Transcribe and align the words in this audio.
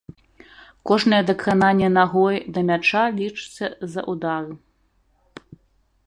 Кожнае 0.91 1.17
дакрананне 1.27 1.89
нагой 1.97 2.35
да 2.55 2.59
мяча 2.69 3.03
лічыцца 3.19 3.65
за 3.97 4.01
ўдар. 4.15 4.43